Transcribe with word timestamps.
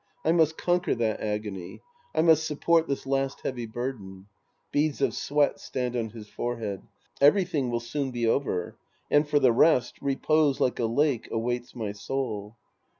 I 0.25 0.31
must 0.31 0.57
conquer 0.57 0.95
that 0.95 1.19
agony. 1.21 1.81
I 2.15 2.23
must 2.23 2.47
support 2.47 2.87
this 2.87 3.05
last 3.05 3.41
heavy 3.41 3.67
burden. 3.67 4.25
{Beads 4.71 4.99
of 4.99 5.11
S7veat 5.11 5.59
stand 5.59 5.95
on 5.95 6.09
his 6.09 6.27
forehead.) 6.27 6.81
Everything 7.21 7.69
will 7.69 7.81
soon 7.81 8.09
be 8.09 8.25
over. 8.25 8.77
And 9.11 9.29
for 9.29 9.37
the 9.37 9.51
rest, 9.53 10.01
repose 10.01 10.59
like 10.59 10.79
a 10.79 10.85
lake 10.87 11.27
awaits 11.29 11.75
my 11.75 11.91
soul. 11.91 12.55